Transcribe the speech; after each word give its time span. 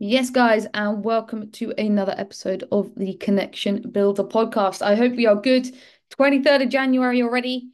Yes, 0.00 0.30
guys, 0.30 0.64
and 0.74 1.02
welcome 1.02 1.50
to 1.52 1.72
another 1.76 2.14
episode 2.16 2.62
of 2.70 2.94
the 2.94 3.14
Connection 3.14 3.90
Builder 3.90 4.22
podcast. 4.22 4.80
I 4.80 4.94
hope 4.94 5.16
we 5.16 5.26
are 5.26 5.34
good. 5.34 5.74
23rd 6.10 6.62
of 6.62 6.68
January 6.68 7.20
already. 7.20 7.70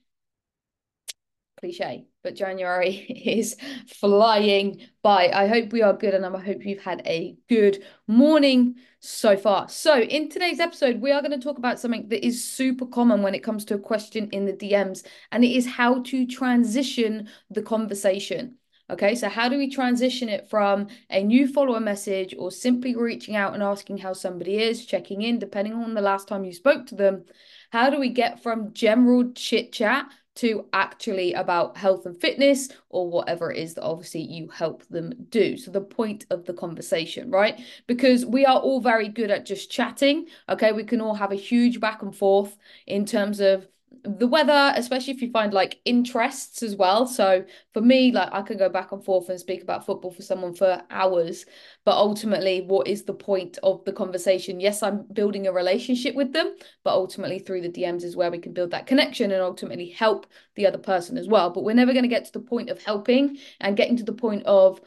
Cliche, 1.61 2.07
but 2.23 2.35
January 2.35 2.93
is 3.27 3.57
flying 3.89 4.81
by. 5.03 5.29
I 5.29 5.49
hope 5.49 5.71
we 5.71 5.83
are 5.83 5.93
good 5.93 6.15
and 6.15 6.25
I 6.25 6.41
hope 6.41 6.65
you've 6.65 6.83
had 6.83 7.03
a 7.05 7.37
good 7.47 7.85
morning 8.07 8.77
so 9.01 9.37
far. 9.37 9.69
So, 9.69 10.01
in 10.01 10.31
today's 10.31 10.61
episode, 10.61 11.03
we 11.03 11.13
are 11.13 11.21
going 11.21 11.39
to 11.39 11.45
talk 11.45 11.59
about 11.59 11.79
something 11.79 12.09
that 12.09 12.27
is 12.27 12.43
super 12.43 12.87
common 12.87 13.21
when 13.21 13.35
it 13.35 13.45
comes 13.45 13.67
to 13.67 13.75
a 13.75 13.79
question 13.79 14.31
in 14.31 14.47
the 14.47 14.55
DMs, 14.55 15.05
and 15.31 15.45
it 15.45 15.55
is 15.55 15.67
how 15.67 16.01
to 16.05 16.27
transition 16.27 17.29
the 17.51 17.61
conversation. 17.61 18.57
Okay, 18.91 19.15
so 19.15 19.29
how 19.29 19.49
do 19.49 19.57
we 19.57 19.71
transition 19.71 20.29
it 20.29 20.49
from 20.51 20.89
a 21.09 21.23
new 21.23 21.49
follower 21.49 21.81
message 21.81 22.35
or 22.39 22.51
simply 22.51 22.95
reaching 22.95 23.35
out 23.35 23.55
and 23.55 23.63
asking 23.63 23.99
how 23.99 24.13
somebody 24.13 24.59
is, 24.59 24.85
checking 24.85 25.23
in, 25.23 25.39
depending 25.39 25.73
on 25.73 25.95
the 25.95 26.03
last 26.03 26.29
time 26.29 26.45
you 26.45 26.53
spoke 26.53 26.87
to 26.87 26.95
them? 26.95 27.25
How 27.71 27.89
do 27.89 27.99
we 27.99 28.11
get 28.11 28.43
from 28.43 28.75
general 28.75 29.33
chit 29.33 29.73
chat 29.73 30.07
to 30.37 30.67
actually 30.73 31.33
about 31.33 31.77
health 31.77 32.07
and 32.07 32.21
fitness 32.21 32.69
or 32.89 33.09
whatever 33.09 33.53
it 33.53 33.59
is 33.59 33.75
that 33.75 33.85
obviously 33.85 34.23
you 34.23 34.49
help 34.49 34.87
them 34.89 35.13
do. 35.29 35.57
So, 35.57 35.71
the 35.71 35.81
point 35.81 36.27
of 36.31 36.45
the 36.45 36.53
conversation, 36.53 37.31
right? 37.31 37.61
Because 37.87 38.27
we 38.27 38.45
are 38.45 38.59
all 38.59 38.81
very 38.81 39.09
good 39.09 39.31
at 39.31 39.47
just 39.47 39.71
chatting. 39.71 40.27
Okay. 40.49 40.73
We 40.73 40.85
can 40.85 41.01
all 41.01 41.15
have 41.15 41.33
a 41.33 41.37
huge 41.37 41.81
back 41.81 42.03
and 42.03 42.15
forth 42.15 42.57
in 42.87 43.07
terms 43.07 43.41
of 43.41 43.69
the 44.05 44.27
weather, 44.27 44.73
especially 44.77 45.15
if 45.15 45.23
you 45.23 45.31
find 45.31 45.55
like 45.55 45.81
interests 45.87 46.63
as 46.63 46.77
well. 46.77 47.07
So 47.07 47.45
for 47.73 47.81
me, 47.81 48.13
like 48.13 48.29
I 48.33 48.43
can 48.43 48.59
go 48.59 48.69
back 48.69 48.93
and 48.93 49.03
forth 49.03 49.31
and 49.31 49.41
speak 49.41 49.63
about 49.63 49.87
football 49.87 50.11
for 50.11 50.21
someone 50.21 50.55
for 50.55 50.83
hours, 50.91 51.47
but 51.85 51.97
ultimately, 51.97 52.61
what 52.61 52.87
is 52.87 53.05
the 53.05 53.15
point 53.15 53.59
of 53.63 53.83
the 53.85 53.93
conversation? 53.93 54.61
Yes, 54.61 54.83
I'm 54.83 55.07
building 55.13 55.47
a 55.47 55.53
relationship 55.53 56.15
with 56.15 56.33
them, 56.33 56.55
but 56.83 56.93
ultimately, 56.93 57.39
through 57.39 57.63
the 57.63 57.71
DMs 57.71 58.05
is 58.05 58.17
where 58.17 58.31
we 58.31 58.39
can 58.39 58.53
build 58.53 58.73
that 58.73 58.87
connection 58.87 59.31
and 59.33 59.41
ultimately 59.41 59.89
help 59.89 60.27
the 60.55 60.67
other 60.67 60.79
person 60.79 61.17
as 61.17 61.27
well. 61.27 61.51
But 61.51 61.65
we're 61.65 61.75
never 61.75 61.93
going 61.93 62.05
to 62.05 62.09
get 62.09 62.27
to 62.27 62.33
the 62.33 62.41
point 62.41 62.69
of 62.69 62.83
helping 62.83 63.39
and 63.61 63.77
getting 63.77 63.97
to 63.97 64.05
the 64.05 64.13
point 64.13 64.45
of 64.45 64.81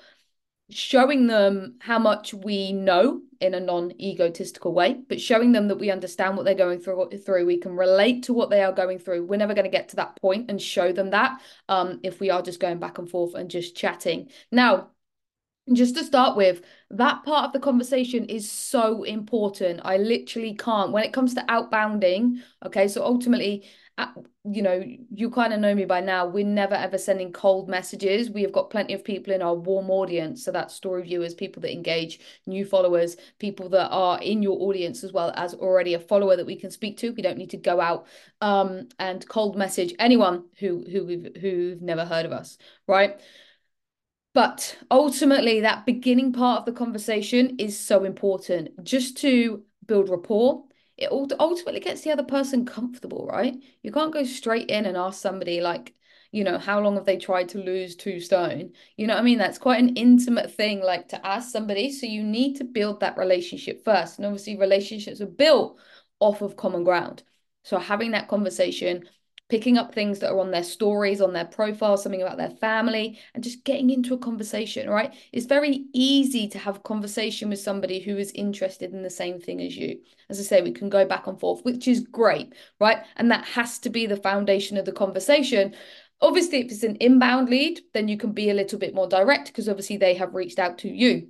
showing 0.70 1.28
them 1.28 1.76
how 1.80 1.98
much 1.98 2.34
we 2.34 2.73
know 2.73 3.22
in 3.40 3.54
a 3.54 3.60
non-egotistical 3.60 4.73
way 4.73 5.00
but 5.08 5.22
showing 5.22 5.54
them 5.54 5.68
that 5.70 5.78
we 5.78 5.92
understand 5.92 6.36
what 6.36 6.44
they're 6.44 6.56
going 6.56 6.80
through 6.80 7.10
through 7.26 7.46
we 7.46 7.58
can 7.58 7.76
relate 7.76 8.23
to 8.23 8.34
what 8.34 8.50
they 8.50 8.62
are 8.64 8.73
going 8.73 9.00
through. 9.00 9.26
We're 9.26 9.38
never 9.38 9.54
going 9.54 9.66
to 9.66 9.72
get 9.72 9.90
to 9.90 9.95
that 9.98 10.20
point 10.20 10.50
and 10.50 10.62
show 10.62 10.92
them 10.92 11.12
that 11.12 11.40
um, 11.70 12.00
if 12.04 12.20
we 12.20 12.30
are 12.30 12.42
just 12.42 12.60
going 12.60 12.80
back 12.80 12.98
and 12.98 13.10
forth 13.10 13.36
and 13.36 13.50
just 13.50 13.76
chatting. 13.76 14.30
Now 14.52 14.90
just 15.73 15.95
to 15.95 16.04
start 16.04 16.38
with 16.38 16.62
that 16.92 17.23
part 17.23 17.45
of 17.45 17.54
the 17.54 17.60
conversation 17.60 18.26
is 18.26 18.50
so 18.50 19.04
important. 19.04 19.82
I 19.84 19.98
literally 19.98 20.56
can't. 20.56 20.94
When 20.94 21.04
it 21.04 21.12
comes 21.14 21.34
to 21.36 21.42
outbounding 21.42 22.42
okay 22.66 22.88
so 22.88 23.04
ultimately 23.04 23.68
you 24.44 24.62
know, 24.62 24.84
you 25.12 25.30
kind 25.31 25.53
of 25.53 25.59
know 25.59 25.73
me 25.73 25.86
by 25.86 26.02
now. 26.02 26.26
We're 26.28 26.45
never 26.45 26.76
ever 26.76 26.98
sending 26.98 27.34
cold 27.34 27.67
messages. 27.67 28.30
We 28.30 28.44
have 28.44 28.52
got 28.52 28.70
plenty 28.70 28.94
of 28.94 29.04
people 29.04 29.34
in 29.34 29.42
our 29.42 29.56
warm 29.56 29.89
audience. 29.89 30.44
So 30.45 30.52
that's 30.52 30.76
story 30.76 31.02
viewers, 31.04 31.34
people 31.34 31.62
that 31.64 31.73
engage, 31.73 32.20
new 32.45 32.64
followers, 32.64 33.17
people 33.39 33.70
that 33.70 33.89
are 33.89 34.22
in 34.22 34.44
your 34.44 34.58
audience 34.62 35.04
as 35.04 35.12
well 35.12 35.34
as 35.36 35.56
already 35.56 35.95
a 35.95 36.00
follower 36.00 36.36
that 36.36 36.45
we 36.45 36.56
can 36.56 36.70
speak 36.70 36.98
to. 37.00 37.12
We 37.12 37.23
don't 37.23 37.38
need 37.38 37.50
to 37.52 37.58
go 37.58 37.81
out 37.81 38.06
um, 38.39 38.88
and 39.00 39.28
cold 39.28 39.58
message 39.58 39.94
anyone 39.98 40.45
who 40.59 40.86
who 40.89 41.06
we've 41.06 41.36
who've 41.42 41.82
never 41.82 42.06
heard 42.06 42.26
of 42.26 42.32
us, 42.32 42.58
right? 42.88 43.20
But 44.34 44.78
ultimately, 44.92 45.61
that 45.61 45.88
beginning 45.88 46.34
part 46.34 46.59
of 46.59 46.66
the 46.66 46.72
conversation 46.72 47.56
is 47.58 47.80
so 47.80 48.04
important 48.04 48.84
just 48.84 49.17
to 49.17 49.64
build 49.88 50.09
rapport 50.09 50.67
it 50.98 51.10
ultimately 51.40 51.80
gets 51.80 52.02
the 52.02 52.12
other 52.12 52.24
person 52.24 52.66
comfortable, 52.66 53.28
right? 53.28 53.56
You 53.84 53.92
can't 53.92 54.14
go 54.14 54.24
straight 54.24 54.70
in 54.70 54.86
and 54.86 54.98
ask 54.98 55.22
somebody 55.22 55.62
like, 55.62 55.94
you 56.32 56.44
know, 56.44 56.58
how 56.58 56.80
long 56.80 56.96
have 56.96 57.06
they 57.06 57.18
tried 57.18 57.50
to 57.50 57.60
lose 57.60 57.96
two 57.96 58.20
stone? 58.20 58.74
You 58.98 59.08
know 59.08 59.14
what 59.14 59.22
I 59.22 59.24
mean? 59.24 59.38
That's 59.38 59.58
quite 59.58 59.80
an 59.80 59.96
intimate 59.96 60.52
thing, 60.52 60.82
like 60.82 61.08
to 61.10 61.26
ask 61.26 61.52
somebody. 61.52 61.92
So 61.92 62.06
you 62.06 62.24
need 62.24 62.58
to 62.58 62.64
build 62.64 63.00
that 63.00 63.18
relationship 63.18 63.86
first. 63.86 64.18
And 64.18 64.26
obviously, 64.26 64.58
relationships 64.58 65.22
are 65.22 65.28
built 65.28 65.80
off 66.20 66.42
of 66.42 66.58
common 66.58 66.84
ground. 66.84 67.24
So 67.64 67.78
having 67.78 68.12
that 68.12 68.28
conversation, 68.28 69.06
picking 69.50 69.78
up 69.78 69.94
things 69.94 70.20
that 70.20 70.32
are 70.32 70.40
on 70.40 70.52
their 70.52 70.64
stories, 70.64 71.22
on 71.22 71.34
their 71.34 71.46
profile, 71.46 71.98
something 71.98 72.22
about 72.22 72.38
their 72.38 72.50
family, 72.50 73.20
and 73.34 73.44
just 73.44 73.64
getting 73.64 73.90
into 73.90 74.14
a 74.14 74.18
conversation, 74.18 74.90
right? 74.90 75.14
It's 75.32 75.46
very 75.46 75.86
easy 75.94 76.48
to 76.50 76.60
have 76.60 76.78
a 76.78 76.82
conversation 76.82 77.50
with 77.50 77.60
somebody 77.60 78.00
who 78.00 78.18
is 78.18 78.32
interested 78.32 78.94
in 78.94 79.04
the 79.04 79.10
same 79.10 79.40
thing 79.40 79.62
as 79.62 79.76
you. 79.78 80.00
As 80.30 80.40
I 80.40 80.44
say, 80.44 80.62
we 80.62 80.72
can 80.72 80.90
go 80.90 81.06
back 81.06 81.28
and 81.28 81.40
forth, 81.40 81.64
which 81.64 81.88
is 81.88 82.02
great, 82.02 82.54
right? 82.80 83.00
And 83.16 83.32
that 83.32 83.46
has 83.46 83.80
to 83.80 83.90
be 83.90 84.06
the 84.06 84.18
foundation 84.18 84.78
of 84.78 84.86
the 84.86 84.92
conversation. 84.92 85.74
Obviously, 86.20 86.60
if 86.60 86.72
it's 86.72 86.84
an 86.84 86.98
inbound 86.98 87.50
lead, 87.50 87.80
then 87.94 88.08
you 88.08 88.18
can 88.18 88.34
be 88.34 88.50
a 88.50 88.54
little 88.54 88.80
bit 88.80 88.94
more 88.94 89.08
direct 89.08 89.48
because 89.48 89.70
obviously 89.70 89.98
they 89.98 90.16
have 90.16 90.36
reached 90.36 90.60
out 90.60 90.80
to 90.80 90.90
you. 90.90 91.30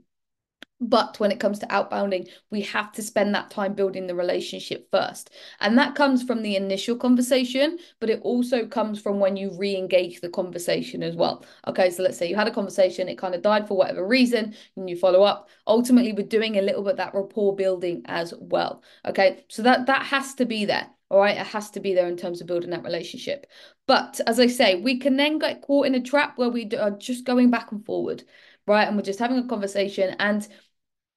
But 0.79 1.19
when 1.19 1.31
it 1.31 1.39
comes 1.39 1.57
to 1.59 1.67
outbounding, 1.67 2.29
we 2.51 2.61
have 2.61 2.91
to 2.93 3.01
spend 3.01 3.33
that 3.33 3.49
time 3.49 3.73
building 3.73 4.05
the 4.05 4.13
relationship 4.13 4.87
first. 4.91 5.31
And 5.59 5.75
that 5.77 5.95
comes 5.95 6.21
from 6.21 6.43
the 6.43 6.55
initial 6.55 6.95
conversation, 6.95 7.79
but 7.99 8.11
it 8.11 8.21
also 8.21 8.67
comes 8.67 9.01
from 9.01 9.19
when 9.19 9.35
you 9.37 9.51
re 9.57 9.75
engage 9.75 10.21
the 10.21 10.29
conversation 10.29 11.01
as 11.01 11.15
well. 11.15 11.43
Okay, 11.67 11.89
so 11.89 12.03
let's 12.03 12.17
say 12.17 12.29
you 12.29 12.35
had 12.35 12.47
a 12.47 12.53
conversation, 12.53 13.09
it 13.09 13.17
kind 13.17 13.33
of 13.33 13.41
died 13.41 13.67
for 13.67 13.75
whatever 13.75 14.05
reason, 14.05 14.53
and 14.75 14.87
you 14.87 14.95
follow 14.95 15.23
up. 15.23 15.49
Ultimately, 15.65 16.13
we're 16.13 16.27
doing 16.27 16.57
a 16.57 16.61
little 16.61 16.83
bit 16.83 16.97
that 16.97 17.15
rapport 17.15 17.55
building 17.55 18.03
as 18.05 18.33
well. 18.39 18.83
Okay, 19.05 19.43
so 19.47 19.63
that 19.63 19.87
that 19.87 20.03
has 20.03 20.35
to 20.35 20.45
be 20.45 20.65
there. 20.65 20.87
All 21.09 21.19
right, 21.19 21.37
it 21.37 21.47
has 21.47 21.71
to 21.71 21.79
be 21.79 21.93
there 21.93 22.07
in 22.07 22.17
terms 22.17 22.41
of 22.41 22.47
building 22.47 22.69
that 22.71 22.83
relationship. 22.83 23.47
But 23.87 24.19
as 24.27 24.39
I 24.39 24.47
say, 24.47 24.75
we 24.75 24.99
can 24.99 25.15
then 25.15 25.39
get 25.39 25.61
caught 25.61 25.87
in 25.87 25.95
a 25.95 26.01
trap 26.01 26.37
where 26.37 26.49
we 26.49 26.69
are 26.77 26.91
just 26.91 27.23
going 27.25 27.49
back 27.49 27.71
and 27.71 27.85
forward, 27.85 28.23
right? 28.65 28.87
And 28.87 28.97
we're 28.97 29.03
just 29.03 29.19
having 29.19 29.37
a 29.37 29.47
conversation 29.47 30.15
and 30.19 30.45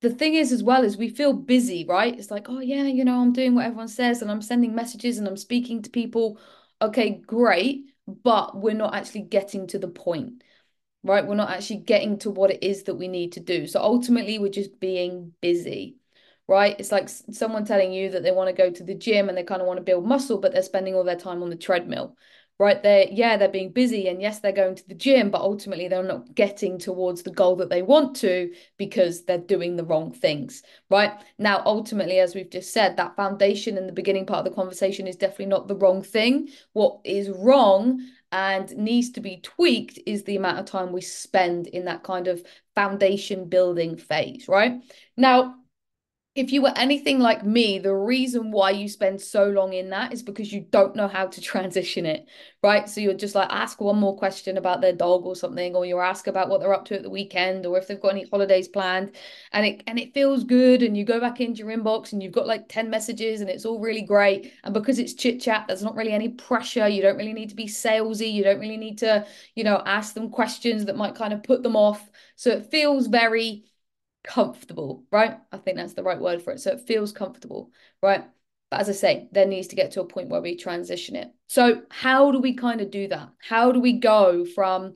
the 0.01 0.11
thing 0.11 0.35
is 0.35 0.53
as 0.53 0.63
well 0.63 0.83
is 0.85 0.97
we 0.97 1.09
feel 1.09 1.33
busy 1.33 1.85
right? 1.89 2.19
It's 2.19 2.31
like 2.31 2.49
oh 2.49 2.61
yeah 2.61 2.85
you 2.85 3.05
know 3.05 3.21
i'm 3.21 3.33
doing 3.33 3.55
what 3.55 3.67
everyone 3.67 3.89
says 3.89 4.23
and 4.23 4.31
i'm 4.31 4.43
sending 4.43 4.75
messages 4.75 5.19
and 5.19 5.29
i'm 5.29 5.37
speaking 5.37 5.83
to 5.83 5.91
people. 5.91 6.39
Okay 6.83 7.11
great 7.11 7.87
but 8.07 8.57
we're 8.57 8.75
not 8.75 8.95
actually 8.95 9.23
getting 9.23 9.67
to 9.69 9.79
the 9.79 9.89
point 9.89 10.43
right? 11.03 11.27
We're 11.27 11.35
not 11.35 11.51
actually 11.51 11.79
getting 11.79 12.19
to 12.21 12.31
what 12.31 12.51
it 12.51 12.63
is 12.63 12.83
that 12.85 12.97
we 12.97 13.09
need 13.09 13.33
to 13.33 13.41
do. 13.41 13.67
So 13.67 13.81
ultimately 13.81 14.39
we're 14.39 14.51
just 14.51 14.81
being 14.81 15.33
busy 15.41 15.97
right? 16.47 16.75
It's 16.81 16.91
like 16.91 17.09
someone 17.09 17.65
telling 17.65 17.93
you 17.93 18.11
that 18.11 18.25
they 18.25 18.33
want 18.33 18.49
to 18.49 18.53
go 18.53 18.71
to 18.73 18.83
the 18.83 18.95
gym 18.95 19.29
and 19.29 19.39
they 19.39 19.45
kind 19.45 19.61
of 19.61 19.69
want 19.69 19.77
to 19.79 19.85
build 19.85 20.05
muscle 20.05 20.39
but 20.39 20.53
they're 20.53 20.63
spending 20.63 20.95
all 20.95 21.05
their 21.05 21.17
time 21.17 21.43
on 21.45 21.51
the 21.51 21.57
treadmill 21.57 22.17
right 22.61 22.83
they're 22.83 23.07
yeah 23.11 23.39
they're 23.39 23.49
being 23.49 23.73
busy 23.73 24.07
and 24.07 24.21
yes 24.21 24.39
they're 24.39 24.53
going 24.53 24.75
to 24.75 24.87
the 24.87 24.95
gym 24.95 25.31
but 25.31 25.41
ultimately 25.41 25.89
they're 25.89 26.03
not 26.03 26.35
getting 26.35 26.79
towards 26.79 27.23
the 27.23 27.31
goal 27.31 27.57
that 27.57 27.71
they 27.71 27.81
want 27.81 28.15
to 28.15 28.53
because 28.77 29.25
they're 29.25 29.39
doing 29.39 29.77
the 29.77 29.85
wrong 29.85 30.13
things 30.13 30.63
right? 30.91 31.13
Now 31.39 31.63
ultimately 31.65 32.19
as 32.19 32.35
we've 32.35 32.51
just 32.51 32.73
said 32.73 32.97
that 32.97 33.17
foundation 33.17 33.79
in 33.79 33.87
the 33.87 33.93
beginning 33.93 34.27
part 34.27 34.47
of 34.47 34.53
the 34.53 34.57
conversation 34.57 35.07
is 35.07 35.17
definitely 35.17 35.47
not 35.47 35.69
the 35.69 35.77
wrong 35.77 36.03
thing. 36.03 36.51
What 36.75 37.01
is 37.03 37.31
wrong 37.31 38.07
and 38.31 38.77
needs 38.77 39.11
to 39.13 39.21
be 39.21 39.39
tweaked 39.39 39.99
is 40.05 40.25
the 40.25 40.37
amount 40.37 40.59
of 40.59 40.67
time 40.67 40.93
we 40.93 41.01
spend 41.01 41.67
in 41.67 41.87
that 41.87 42.03
kind 42.03 42.29
of 42.29 42.43
foundation 42.75 43.49
building 43.49 43.97
phase 43.97 44.49
right? 44.49 44.83
Now 45.17 45.57
if 46.37 46.53
you 46.53 46.63
were 46.63 46.73
anything 46.77 47.19
like 47.19 47.45
me, 47.45 47.81
the 47.81 47.93
reason 47.93 48.53
why 48.53 48.71
you 48.71 48.89
spend 48.89 49.21
so 49.21 49.49
long 49.49 49.73
in 49.73 49.91
that 49.91 50.13
is 50.13 50.23
because 50.23 50.53
you 50.53 50.61
don't 50.71 50.95
know 50.95 51.09
how 51.09 51.27
to 51.27 51.41
transition 51.43 52.07
it, 52.07 52.29
right? 52.63 52.89
So 52.89 53.01
you're 53.01 53.15
just 53.15 53.35
like 53.35 53.49
ask 53.51 53.81
one 53.81 53.99
more 53.99 54.17
question 54.17 54.57
about 54.57 54.81
their 54.81 54.93
dog 54.93 55.25
or 55.27 55.35
something, 55.35 55.75
or 55.75 55.85
you're 55.85 56.03
ask 56.03 56.29
about 56.29 56.49
what 56.49 56.61
they're 56.61 56.73
up 56.73 56.85
to 56.87 56.95
at 56.95 57.03
the 57.03 57.11
weekend, 57.11 57.67
or 57.67 57.79
if 57.79 57.89
they've 57.89 58.01
got 58.01 58.11
any 58.13 58.27
holidays 58.31 58.69
planned, 58.69 59.17
and 59.53 59.67
it 59.67 59.83
and 59.89 59.99
it 59.99 60.15
feels 60.15 60.45
good, 60.45 60.83
and 60.85 60.97
you 60.97 61.05
go 61.05 61.19
back 61.19 61.41
into 61.41 61.59
your 61.59 61.77
inbox 61.77 62.13
and 62.13 62.23
you've 62.23 62.33
got 62.33 62.47
like 62.47 62.69
10 62.69 62.91
messages 62.91 63.41
and 63.41 63.51
it's 63.51 63.65
all 63.67 63.81
really 63.81 64.03
great. 64.03 64.53
And 64.63 64.73
because 64.73 65.01
it's 65.01 65.15
chit 65.15 65.41
chat, 65.41 65.65
there's 65.67 65.83
not 65.83 65.97
really 65.97 66.13
any 66.13 66.29
pressure. 66.29 66.87
You 66.89 67.03
don't 67.03 67.17
really 67.17 67.33
need 67.33 67.51
to 67.51 67.57
be 67.57 67.67
salesy, 67.67 68.33
you 68.33 68.45
don't 68.45 68.61
really 68.61 68.77
need 68.77 68.99
to, 68.99 69.27
you 69.57 69.65
know, 69.65 69.83
ask 69.85 70.15
them 70.15 70.31
questions 70.31 70.85
that 70.85 70.97
might 70.97 71.17
kind 71.17 71.33
of 71.33 71.43
put 71.43 71.63
them 71.65 71.75
off. 71.77 72.09
So 72.37 72.51
it 72.51 72.71
feels 72.71 73.09
very 73.09 73.65
comfortable, 74.23 75.05
right? 75.11 75.39
I 75.53 75.59
think 75.59 75.77
that's 75.77 75.95
the 75.95 76.03
right 76.03 76.21
word 76.21 76.43
for 76.43 76.53
it. 76.53 76.61
So 76.61 76.73
it 76.73 76.87
feels 76.87 77.13
comfortable, 77.13 77.71
right? 78.03 78.25
But 78.71 78.81
as 78.81 78.89
I 78.89 78.93
say, 78.93 79.29
there 79.33 79.47
needs 79.47 79.69
to 79.69 79.77
get 79.77 79.93
to 79.93 80.01
a 80.01 80.07
point 80.07 80.29
where 80.29 80.41
we 80.41 80.57
transition 80.57 81.17
it. 81.17 81.33
So, 81.49 81.83
how 81.91 82.31
do 82.31 82.39
we 82.39 82.55
kind 82.55 82.81
of 82.81 82.91
do 82.91 83.09
that? 83.09 83.31
How 83.41 83.73
do 83.73 83.81
we 83.81 83.95
go 83.95 84.45
from 84.45 84.95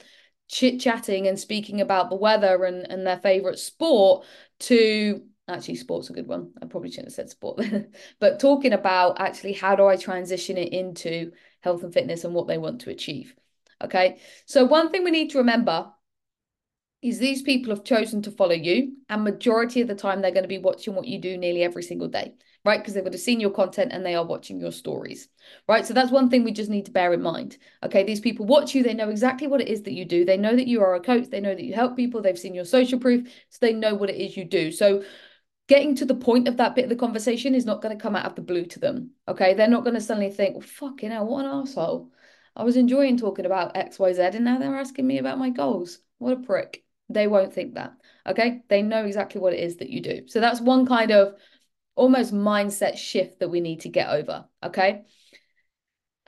chit 0.49 0.81
chatting 0.81 1.27
and 1.27 1.39
speaking 1.39 1.81
about 1.81 2.11
the 2.11 2.17
weather 2.17 2.65
and, 2.65 2.89
and 2.89 3.07
their 3.07 3.19
favorite 3.19 3.59
sport 3.59 4.25
to 4.61 5.23
actually, 5.49 5.75
sport's 5.75 6.11
a 6.11 6.13
good 6.13 6.27
one. 6.27 6.53
I 6.63 6.67
probably 6.67 6.91
shouldn't 6.91 7.09
have 7.09 7.15
said 7.15 7.31
sport, 7.31 7.61
but 8.21 8.41
talking 8.41 8.73
about 8.73 9.21
actually 9.21 9.53
how 9.53 9.77
do 9.77 9.87
I 9.87 9.97
transition 9.97 10.57
it 10.57 10.73
into 10.73 11.33
health 11.61 11.83
and 11.83 11.93
fitness 11.93 12.25
and 12.25 12.35
what 12.35 12.47
they 12.47 12.59
want 12.59 12.83
to 12.83 12.91
achieve. 12.91 13.35
Okay. 13.83 14.19
So, 14.47 14.65
one 14.65 14.91
thing 14.91 15.05
we 15.05 15.11
need 15.11 15.31
to 15.31 15.39
remember 15.39 15.91
is 17.05 17.19
these 17.19 17.43
people 17.43 17.69
have 17.69 17.85
chosen 17.85 18.23
to 18.23 18.31
follow 18.31 18.55
you, 18.55 18.95
and 19.11 19.23
majority 19.23 19.83
of 19.83 19.89
the 19.89 19.95
time 19.95 20.23
they're 20.23 20.31
going 20.31 20.43
to 20.43 20.49
be 20.49 20.57
watching 20.57 20.95
what 20.95 21.07
you 21.07 21.19
do 21.19 21.37
nearly 21.37 21.63
every 21.63 21.83
single 21.83 22.09
day, 22.09 22.33
right? 22.65 22.81
Because 22.81 22.95
they 22.95 23.03
would 23.03 23.13
have 23.13 23.21
seen 23.21 23.41
your 23.41 23.51
content 23.51 23.93
and 23.93 24.07
they 24.07 24.15
are 24.15 24.25
watching 24.25 24.59
your 24.59 24.73
stories, 24.73 25.29
right? 25.69 25.85
So 25.85 25.93
that's 25.93 26.11
one 26.11 26.31
thing 26.31 26.45
we 26.45 26.53
just 26.53 26.71
need 26.71 26.87
to 26.87 26.91
bear 26.91 27.13
in 27.13 27.21
mind. 27.21 27.59
Okay, 27.83 28.05
these 28.05 28.21
people 28.21 28.47
watch 28.47 28.75
you, 28.75 28.83
they 28.83 28.95
know 28.95 29.11
exactly 29.11 29.47
what 29.47 29.61
it 29.61 29.69
is 29.69 29.83
that 29.83 29.93
you 29.93 30.07
do. 30.07 30.25
They 30.25 30.39
know 30.39 30.57
that 30.57 30.67
you 30.67 30.81
are 30.81 30.95
a 30.95 31.01
coach, 31.01 31.29
they 31.29 31.41
know 31.41 31.55
that 31.55 31.63
you 31.63 31.75
help 31.75 31.95
people, 31.95 32.23
they've 32.23 32.39
seen 32.39 32.55
your 32.55 32.65
social 32.65 32.99
proof, 32.99 33.29
so 33.51 33.59
they 33.61 33.75
know 33.75 33.95
what 33.95 34.09
it 34.09 34.17
is 34.17 34.35
you 34.35 34.47
do. 34.47 34.73
So 34.73 35.05
getting 35.69 35.95
to 35.97 36.07
the 36.07 36.15
point 36.15 36.49
of 36.49 36.57
that 36.57 36.75
bit 36.75 36.85
of 36.85 36.91
the 36.91 36.97
conversation 36.97 37.55
is 37.55 37.67
not 37.67 37.83
going 37.83 37.95
to 37.95 38.03
come 38.03 38.17
out 38.17 38.25
of 38.25 38.35
the 38.35 38.41
blue 38.41 38.65
to 38.65 38.81
them. 38.81 39.11
Okay, 39.29 39.53
they're 39.53 39.69
not 39.69 39.85
going 39.85 39.95
to 39.95 40.01
suddenly 40.01 40.31
think, 40.31 40.55
well, 40.55 40.63
fucking 40.63 41.11
hell, 41.11 41.27
what 41.27 41.45
an 41.45 41.51
asshole. 41.51 42.11
I 42.57 42.65
was 42.65 42.79
enjoying 42.79 43.19
talking 43.19 43.45
about 43.45 43.75
XYZ 43.75 44.37
and 44.37 44.45
now 44.47 44.59
they're 44.59 44.75
asking 44.75 45.07
me 45.07 45.19
about 45.19 45.39
my 45.39 45.51
goals. 45.51 45.99
What 46.17 46.33
a 46.33 46.37
prick. 46.37 46.84
They 47.09 47.27
won't 47.27 47.53
think 47.53 47.75
that. 47.75 47.95
Okay. 48.27 48.63
They 48.69 48.83
know 48.83 49.05
exactly 49.05 49.41
what 49.41 49.53
it 49.53 49.61
is 49.61 49.77
that 49.77 49.91
you 49.91 50.01
do. 50.01 50.27
So 50.27 50.41
that's 50.41 50.61
one 50.61 50.87
kind 50.87 51.11
of 51.11 51.35
almost 51.95 52.33
mindset 52.35 52.97
shift 52.97 53.41
that 53.41 53.51
we 53.51 53.61
need 53.61 53.81
to 53.81 53.89
get 53.89 54.09
over. 54.09 54.47
Okay. 54.63 55.05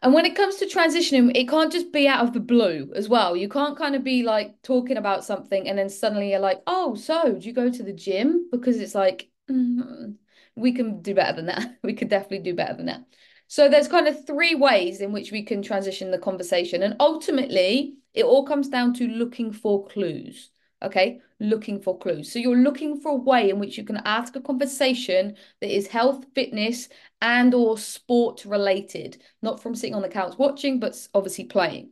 And 0.02 0.12
when 0.12 0.26
it 0.26 0.36
comes 0.36 0.56
to 0.56 0.66
transitioning, 0.66 1.34
it 1.34 1.48
can't 1.48 1.72
just 1.72 1.90
be 1.90 2.06
out 2.06 2.24
of 2.24 2.34
the 2.34 2.40
blue 2.40 2.92
as 2.94 3.08
well. 3.08 3.36
You 3.36 3.48
can't 3.48 3.78
kind 3.78 3.94
of 3.94 4.04
be 4.04 4.22
like 4.22 4.60
talking 4.62 4.98
about 4.98 5.24
something 5.24 5.68
and 5.68 5.78
then 5.78 5.88
suddenly 5.88 6.30
you're 6.30 6.38
like, 6.38 6.62
oh, 6.66 6.94
so 6.94 7.32
do 7.32 7.46
you 7.46 7.52
go 7.52 7.70
to 7.70 7.82
the 7.82 7.94
gym? 7.94 8.48
Because 8.52 8.78
it's 8.78 8.94
like, 8.94 9.30
mm, 9.50 10.14
we 10.54 10.72
can 10.72 11.00
do 11.00 11.14
better 11.14 11.34
than 11.34 11.46
that. 11.46 11.78
We 11.82 11.94
could 11.94 12.08
definitely 12.08 12.40
do 12.40 12.54
better 12.54 12.74
than 12.74 12.86
that. 12.86 13.04
So 13.48 13.68
there's 13.68 13.88
kind 13.88 14.06
of 14.06 14.26
three 14.26 14.54
ways 14.54 15.00
in 15.00 15.12
which 15.12 15.32
we 15.32 15.42
can 15.42 15.62
transition 15.62 16.10
the 16.10 16.18
conversation. 16.18 16.82
And 16.82 16.96
ultimately, 17.00 17.96
it 18.12 18.24
all 18.24 18.44
comes 18.44 18.68
down 18.68 18.92
to 18.94 19.06
looking 19.08 19.52
for 19.52 19.86
clues 19.86 20.50
okay 20.82 21.20
looking 21.38 21.80
for 21.80 21.98
clues. 21.98 22.32
So 22.32 22.38
you're 22.38 22.56
looking 22.56 22.98
for 23.00 23.12
a 23.12 23.16
way 23.16 23.50
in 23.50 23.58
which 23.58 23.76
you 23.76 23.84
can 23.84 24.00
ask 24.04 24.36
a 24.36 24.40
conversation 24.40 25.36
that 25.60 25.74
is 25.74 25.86
health 25.86 26.24
fitness 26.34 26.88
and 27.20 27.52
or 27.54 27.76
sport 27.76 28.44
related 28.46 29.18
not 29.42 29.62
from 29.62 29.74
sitting 29.74 29.94
on 29.94 30.02
the 30.02 30.08
couch 30.08 30.34
watching 30.38 30.80
but 30.80 30.96
obviously 31.14 31.44
playing. 31.44 31.90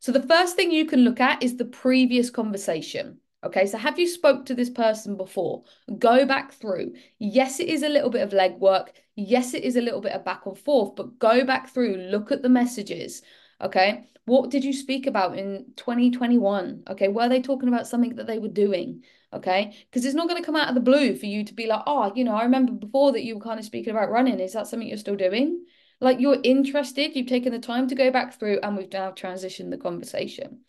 So 0.00 0.10
the 0.10 0.26
first 0.26 0.56
thing 0.56 0.72
you 0.72 0.84
can 0.84 1.00
look 1.04 1.20
at 1.20 1.42
is 1.42 1.56
the 1.56 1.64
previous 1.64 2.30
conversation 2.30 3.18
okay? 3.44 3.66
So 3.66 3.78
have 3.78 3.98
you 3.98 4.06
spoke 4.06 4.46
to 4.46 4.54
this 4.54 4.70
person 4.70 5.16
before? 5.16 5.64
Go 5.98 6.24
back 6.26 6.52
through. 6.52 6.94
Yes 7.18 7.60
it 7.60 7.68
is 7.68 7.82
a 7.82 7.88
little 7.88 8.10
bit 8.10 8.22
of 8.22 8.30
legwork. 8.30 8.88
Yes 9.14 9.54
it 9.54 9.64
is 9.64 9.76
a 9.76 9.82
little 9.82 10.00
bit 10.00 10.12
of 10.12 10.24
back 10.24 10.46
and 10.46 10.58
forth 10.58 10.96
but 10.96 11.18
go 11.18 11.44
back 11.44 11.70
through 11.70 11.96
look 11.96 12.32
at 12.32 12.42
the 12.42 12.48
messages 12.48 13.22
okay 13.62 14.06
what 14.24 14.50
did 14.50 14.64
you 14.64 14.72
speak 14.72 15.06
about 15.06 15.36
in 15.36 15.72
2021? 15.76 16.84
Okay, 16.90 17.08
were 17.08 17.28
they 17.28 17.42
talking 17.42 17.68
about 17.68 17.88
something 17.88 18.14
that 18.16 18.26
they 18.26 18.38
were 18.38 18.48
doing? 18.48 19.02
Okay, 19.32 19.74
because 19.90 20.04
it's 20.04 20.14
not 20.14 20.28
going 20.28 20.40
to 20.40 20.46
come 20.46 20.56
out 20.56 20.68
of 20.68 20.74
the 20.74 20.80
blue 20.80 21.16
for 21.16 21.26
you 21.26 21.42
to 21.44 21.54
be 21.54 21.66
like, 21.66 21.82
oh, 21.86 22.12
you 22.14 22.22
know, 22.22 22.34
I 22.34 22.44
remember 22.44 22.72
before 22.72 23.12
that 23.12 23.24
you 23.24 23.34
were 23.36 23.44
kind 23.44 23.58
of 23.58 23.64
speaking 23.64 23.92
about 23.92 24.10
running. 24.10 24.38
Is 24.40 24.52
that 24.52 24.66
something 24.66 24.86
you're 24.86 24.98
still 24.98 25.16
doing? 25.16 25.64
Like 26.00 26.20
you're 26.20 26.38
interested, 26.42 27.16
you've 27.16 27.28
taken 27.28 27.52
the 27.52 27.58
time 27.58 27.88
to 27.88 27.94
go 27.94 28.10
back 28.10 28.38
through, 28.38 28.60
and 28.62 28.76
we've 28.76 28.92
now 28.92 29.10
transitioned 29.10 29.70
the 29.70 29.78
conversation. 29.78 30.60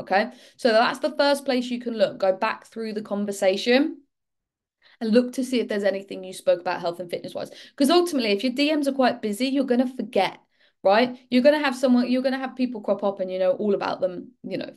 Okay, 0.00 0.30
so 0.56 0.72
that's 0.72 1.00
the 1.00 1.14
first 1.16 1.44
place 1.44 1.70
you 1.70 1.80
can 1.80 1.98
look. 1.98 2.18
Go 2.18 2.32
back 2.32 2.66
through 2.66 2.94
the 2.94 3.02
conversation 3.02 3.98
and 5.02 5.10
look 5.10 5.34
to 5.34 5.44
see 5.44 5.60
if 5.60 5.68
there's 5.68 5.84
anything 5.84 6.24
you 6.24 6.32
spoke 6.32 6.60
about 6.60 6.80
health 6.80 6.98
and 6.98 7.10
fitness 7.10 7.34
wise. 7.34 7.50
Because 7.70 7.90
ultimately, 7.90 8.30
if 8.30 8.42
your 8.42 8.54
DMs 8.54 8.86
are 8.86 8.92
quite 8.92 9.20
busy, 9.20 9.48
you're 9.48 9.64
going 9.64 9.86
to 9.86 9.96
forget 9.96 10.38
right? 10.82 11.18
You're 11.30 11.42
going 11.42 11.58
to 11.58 11.64
have 11.64 11.76
someone, 11.76 12.10
you're 12.10 12.22
going 12.22 12.32
to 12.32 12.38
have 12.38 12.56
people 12.56 12.80
crop 12.80 13.04
up 13.04 13.20
and 13.20 13.30
you 13.30 13.38
know 13.38 13.52
all 13.52 13.74
about 13.74 14.00
them, 14.00 14.32
you 14.42 14.58
know, 14.58 14.72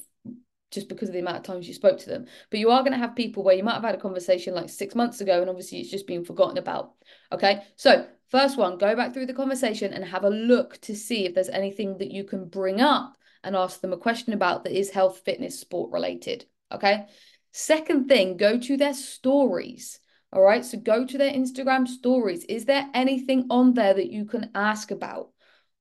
just 0.71 0.89
because 0.89 1.09
of 1.09 1.13
the 1.13 1.19
amount 1.19 1.37
of 1.37 1.43
times 1.43 1.67
you 1.67 1.73
spoke 1.73 1.97
to 1.99 2.09
them. 2.09 2.25
But 2.51 2.59
you 2.59 2.69
are 2.69 2.81
going 2.81 2.91
to 2.91 2.97
have 2.97 3.15
people 3.15 3.43
where 3.43 3.55
you 3.55 3.63
might 3.63 3.75
have 3.75 3.83
had 3.83 3.95
a 3.95 3.99
conversation 3.99 4.53
like 4.53 4.69
six 4.69 4.93
months 4.93 5.21
ago 5.21 5.41
and 5.41 5.49
obviously 5.49 5.79
it's 5.79 5.89
just 5.89 6.05
been 6.05 6.25
forgotten 6.25 6.57
about. 6.57 6.93
Okay. 7.31 7.63
So, 7.75 8.05
first 8.29 8.57
one, 8.57 8.77
go 8.77 8.95
back 8.95 9.13
through 9.13 9.27
the 9.27 9.33
conversation 9.33 9.93
and 9.93 10.03
have 10.03 10.25
a 10.25 10.29
look 10.29 10.79
to 10.81 10.95
see 10.95 11.25
if 11.25 11.33
there's 11.33 11.49
anything 11.49 11.97
that 11.99 12.11
you 12.11 12.23
can 12.23 12.47
bring 12.47 12.81
up 12.81 13.15
and 13.43 13.55
ask 13.55 13.79
them 13.79 13.93
a 13.93 13.97
question 13.97 14.33
about 14.33 14.63
that 14.63 14.77
is 14.77 14.89
health, 14.89 15.21
fitness, 15.23 15.59
sport 15.59 15.91
related. 15.91 16.45
Okay. 16.71 17.05
Second 17.51 18.09
thing, 18.09 18.37
go 18.37 18.59
to 18.59 18.75
their 18.75 18.93
stories. 18.93 19.99
All 20.33 20.41
right. 20.41 20.65
So, 20.65 20.77
go 20.77 21.05
to 21.05 21.17
their 21.17 21.31
Instagram 21.31 21.87
stories. 21.87 22.43
Is 22.45 22.65
there 22.65 22.89
anything 22.93 23.47
on 23.49 23.73
there 23.73 23.93
that 23.93 24.11
you 24.11 24.25
can 24.25 24.51
ask 24.53 24.91
about? 24.91 25.29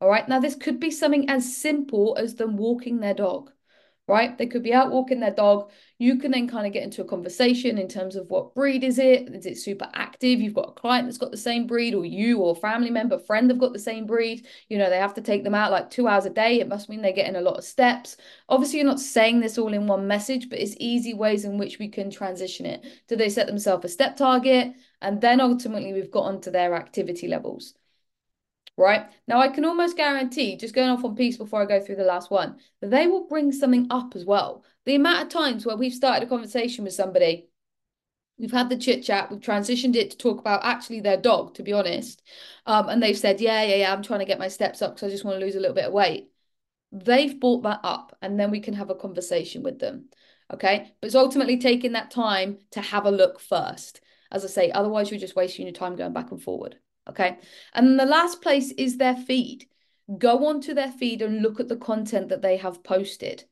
All 0.00 0.08
right. 0.08 0.28
Now, 0.28 0.38
this 0.38 0.54
could 0.54 0.80
be 0.80 0.90
something 0.90 1.30
as 1.30 1.56
simple 1.56 2.16
as 2.18 2.34
them 2.34 2.56
walking 2.56 3.00
their 3.00 3.14
dog, 3.14 3.50
right? 4.06 4.36
They 4.36 4.46
could 4.46 4.62
be 4.62 4.74
out 4.74 4.90
walking 4.90 5.20
their 5.20 5.30
dog. 5.30 5.70
You 5.98 6.18
can 6.18 6.30
then 6.30 6.46
kind 6.46 6.66
of 6.66 6.72
get 6.74 6.82
into 6.82 7.00
a 7.00 7.06
conversation 7.06 7.78
in 7.78 7.88
terms 7.88 8.14
of 8.16 8.28
what 8.28 8.54
breed 8.54 8.84
is 8.84 8.98
it? 8.98 9.34
Is 9.34 9.46
it 9.46 9.56
super 9.56 9.88
active? 9.94 10.40
You've 10.40 10.52
got 10.54 10.68
a 10.68 10.72
client 10.72 11.06
that's 11.06 11.16
got 11.16 11.30
the 11.30 11.38
same 11.38 11.66
breed, 11.66 11.94
or 11.94 12.04
you 12.04 12.40
or 12.40 12.54
family 12.54 12.90
member, 12.90 13.18
friend 13.18 13.48
have 13.50 13.58
got 13.58 13.72
the 13.72 13.78
same 13.78 14.04
breed. 14.04 14.46
You 14.68 14.76
know, 14.78 14.90
they 14.90 14.98
have 14.98 15.14
to 15.14 15.22
take 15.22 15.42
them 15.42 15.54
out 15.54 15.70
like 15.70 15.88
two 15.88 16.06
hours 16.06 16.26
a 16.26 16.30
day. 16.30 16.60
It 16.60 16.68
must 16.68 16.88
mean 16.90 17.00
they're 17.00 17.12
getting 17.12 17.36
a 17.36 17.40
lot 17.40 17.56
of 17.56 17.64
steps. 17.64 18.18
Obviously, 18.48 18.80
you're 18.80 18.86
not 18.86 19.00
saying 19.00 19.40
this 19.40 19.56
all 19.56 19.72
in 19.72 19.86
one 19.86 20.06
message, 20.06 20.50
but 20.50 20.58
it's 20.58 20.76
easy 20.78 21.14
ways 21.14 21.44
in 21.46 21.56
which 21.56 21.78
we 21.78 21.88
can 21.88 22.10
transition 22.10 22.66
it. 22.66 22.84
Do 23.08 23.16
they 23.16 23.30
set 23.30 23.46
themselves 23.46 23.86
a 23.86 23.88
step 23.88 24.16
target? 24.16 24.74
And 25.00 25.20
then 25.20 25.40
ultimately, 25.40 25.94
we've 25.94 26.10
got 26.10 26.24
onto 26.24 26.50
their 26.50 26.74
activity 26.74 27.26
levels 27.28 27.74
right? 28.76 29.06
Now, 29.28 29.40
I 29.40 29.48
can 29.48 29.64
almost 29.64 29.96
guarantee, 29.96 30.56
just 30.56 30.74
going 30.74 30.88
off 30.88 31.04
on 31.04 31.14
piece 31.14 31.36
before 31.36 31.62
I 31.62 31.66
go 31.66 31.80
through 31.80 31.96
the 31.96 32.04
last 32.04 32.30
one, 32.30 32.56
they 32.80 33.06
will 33.06 33.26
bring 33.26 33.52
something 33.52 33.86
up 33.90 34.14
as 34.16 34.24
well. 34.24 34.64
The 34.84 34.96
amount 34.96 35.22
of 35.22 35.28
times 35.28 35.64
where 35.64 35.76
we've 35.76 35.92
started 35.92 36.26
a 36.26 36.28
conversation 36.28 36.84
with 36.84 36.94
somebody, 36.94 37.48
we've 38.38 38.52
had 38.52 38.68
the 38.68 38.76
chit 38.76 39.04
chat, 39.04 39.30
we've 39.30 39.40
transitioned 39.40 39.96
it 39.96 40.10
to 40.10 40.16
talk 40.16 40.40
about 40.40 40.64
actually 40.64 41.00
their 41.00 41.16
dog, 41.16 41.54
to 41.54 41.62
be 41.62 41.72
honest. 41.72 42.22
Um, 42.66 42.88
and 42.88 43.02
they've 43.02 43.16
said, 43.16 43.40
yeah, 43.40 43.62
yeah, 43.62 43.76
yeah, 43.76 43.92
I'm 43.92 44.02
trying 44.02 44.20
to 44.20 44.26
get 44.26 44.38
my 44.38 44.48
steps 44.48 44.82
up 44.82 44.94
because 44.94 45.08
I 45.08 45.10
just 45.10 45.24
want 45.24 45.38
to 45.38 45.44
lose 45.44 45.54
a 45.54 45.60
little 45.60 45.74
bit 45.74 45.86
of 45.86 45.92
weight. 45.92 46.30
They've 46.92 47.38
brought 47.38 47.62
that 47.64 47.80
up, 47.82 48.16
and 48.22 48.38
then 48.38 48.50
we 48.50 48.60
can 48.60 48.74
have 48.74 48.90
a 48.90 48.94
conversation 48.94 49.62
with 49.62 49.78
them. 49.80 50.06
Okay. 50.52 50.92
But 51.00 51.06
it's 51.06 51.16
ultimately 51.16 51.58
taking 51.58 51.92
that 51.92 52.10
time 52.10 52.58
to 52.72 52.80
have 52.80 53.06
a 53.06 53.10
look 53.10 53.40
first. 53.40 54.00
As 54.30 54.44
I 54.44 54.48
say, 54.48 54.70
otherwise, 54.70 55.10
you're 55.10 55.20
just 55.20 55.36
wasting 55.36 55.66
your 55.66 55.72
time 55.72 55.96
going 55.96 56.12
back 56.12 56.30
and 56.30 56.42
forward. 56.42 56.76
Okay. 57.08 57.38
And 57.72 57.98
the 57.98 58.06
last 58.06 58.40
place 58.40 58.72
is 58.72 58.96
their 58.96 59.16
feed. 59.16 59.66
Go 60.18 60.46
onto 60.46 60.74
their 60.74 60.92
feed 60.92 61.22
and 61.22 61.42
look 61.42 61.60
at 61.60 61.68
the 61.68 61.76
content 61.76 62.28
that 62.28 62.42
they 62.42 62.56
have 62.56 62.82
posted. 62.82 63.44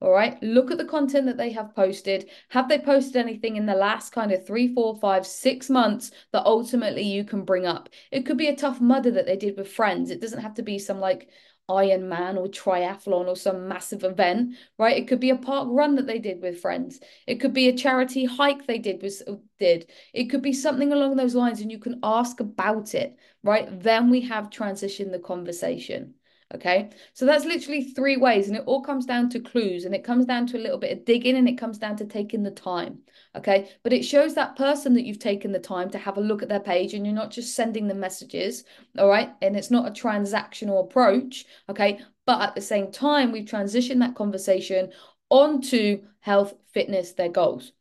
All 0.00 0.10
right. 0.10 0.42
Look 0.42 0.70
at 0.72 0.78
the 0.78 0.84
content 0.84 1.26
that 1.26 1.36
they 1.36 1.52
have 1.52 1.76
posted. 1.76 2.28
Have 2.48 2.68
they 2.68 2.78
posted 2.78 3.16
anything 3.16 3.56
in 3.56 3.66
the 3.66 3.74
last 3.74 4.12
kind 4.12 4.32
of 4.32 4.44
three, 4.44 4.74
four, 4.74 4.96
five, 4.96 5.24
six 5.26 5.70
months 5.70 6.10
that 6.32 6.44
ultimately 6.44 7.02
you 7.02 7.24
can 7.24 7.44
bring 7.44 7.66
up? 7.66 7.88
It 8.10 8.26
could 8.26 8.36
be 8.36 8.48
a 8.48 8.56
Tough 8.56 8.80
Mudder 8.80 9.12
that 9.12 9.26
they 9.26 9.36
did 9.36 9.56
with 9.56 9.70
friends. 9.70 10.10
It 10.10 10.20
doesn't 10.20 10.42
have 10.42 10.54
to 10.54 10.62
be 10.62 10.78
some 10.78 10.98
like 10.98 11.28
Ironman 11.72 12.36
or 12.36 12.46
triathlon 12.48 13.26
or 13.28 13.36
some 13.36 13.68
massive 13.68 14.04
event, 14.04 14.56
right? 14.78 14.96
It 14.96 15.08
could 15.08 15.20
be 15.20 15.30
a 15.30 15.36
park 15.36 15.68
run 15.70 15.94
that 15.96 16.06
they 16.06 16.18
did 16.18 16.40
with 16.42 16.60
friends. 16.60 17.00
It 17.26 17.36
could 17.40 17.52
be 17.54 17.68
a 17.68 17.76
charity 17.76 18.24
hike 18.24 18.66
they 18.66 18.78
did 18.78 19.02
with 19.02 19.22
uh, 19.26 19.36
did. 19.58 19.90
It 20.12 20.24
could 20.26 20.42
be 20.42 20.52
something 20.52 20.92
along 20.92 21.16
those 21.16 21.34
lines, 21.34 21.60
and 21.60 21.70
you 21.72 21.78
can 21.78 21.98
ask 22.02 22.40
about 22.40 22.94
it, 22.94 23.16
right? 23.42 23.68
Then 23.82 24.10
we 24.10 24.20
have 24.22 24.50
transitioned 24.50 25.12
the 25.12 25.18
conversation. 25.18 26.14
Okay. 26.54 26.90
So 27.14 27.24
that's 27.24 27.46
literally 27.46 27.82
three 27.82 28.16
ways. 28.16 28.48
And 28.48 28.56
it 28.56 28.64
all 28.66 28.82
comes 28.82 29.06
down 29.06 29.30
to 29.30 29.40
clues 29.40 29.84
and 29.84 29.94
it 29.94 30.04
comes 30.04 30.26
down 30.26 30.46
to 30.48 30.58
a 30.58 30.60
little 30.60 30.78
bit 30.78 30.92
of 30.92 31.04
digging 31.04 31.36
and 31.36 31.48
it 31.48 31.56
comes 31.56 31.78
down 31.78 31.96
to 31.96 32.04
taking 32.04 32.42
the 32.42 32.50
time. 32.50 32.98
Okay. 33.34 33.70
But 33.82 33.94
it 33.94 34.04
shows 34.04 34.34
that 34.34 34.56
person 34.56 34.92
that 34.94 35.04
you've 35.04 35.18
taken 35.18 35.52
the 35.52 35.58
time 35.58 35.88
to 35.90 35.98
have 35.98 36.18
a 36.18 36.20
look 36.20 36.42
at 36.42 36.50
their 36.50 36.60
page 36.60 36.92
and 36.92 37.06
you're 37.06 37.14
not 37.14 37.30
just 37.30 37.54
sending 37.54 37.88
them 37.88 38.00
messages. 38.00 38.64
All 38.98 39.08
right. 39.08 39.30
And 39.40 39.56
it's 39.56 39.70
not 39.70 39.88
a 39.88 40.02
transactional 40.02 40.84
approach. 40.84 41.46
Okay. 41.70 42.00
But 42.26 42.42
at 42.42 42.54
the 42.54 42.60
same 42.60 42.92
time, 42.92 43.32
we've 43.32 43.46
transitioned 43.46 44.00
that 44.00 44.14
conversation 44.14 44.92
onto 45.30 46.02
health, 46.20 46.52
fitness, 46.72 47.12
their 47.12 47.30
goals. 47.30 47.72